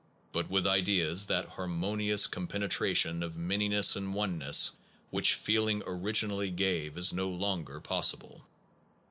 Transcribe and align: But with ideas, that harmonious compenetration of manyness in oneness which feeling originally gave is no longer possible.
But 0.31 0.49
with 0.49 0.65
ideas, 0.65 1.27
that 1.27 1.45
harmonious 1.47 2.25
compenetration 2.25 3.21
of 3.21 3.35
manyness 3.35 3.95
in 3.95 4.13
oneness 4.13 4.71
which 5.11 5.35
feeling 5.35 5.83
originally 5.85 6.49
gave 6.49 6.97
is 6.97 7.13
no 7.13 7.29
longer 7.29 7.79
possible. 7.79 8.43